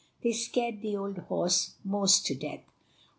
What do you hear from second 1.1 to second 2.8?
horse most to death."